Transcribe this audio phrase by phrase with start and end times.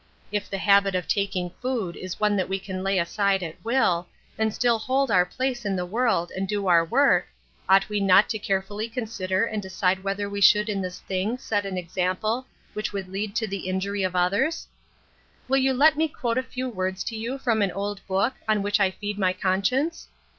[0.31, 4.07] If the habit of taking food is one that we can lay aside at will,
[4.35, 7.27] and still hold our place in the world and do our work,
[7.69, 11.37] ought we not to carefully con sider and decide whether we should in this thing
[11.37, 14.65] set an example which would lead to the injury of THE OLD QUESTION.
[15.45, 15.47] 105 others?
[15.47, 18.63] Will you let me quote a few words to you from an old book on
[18.63, 20.07] which I feed my conscience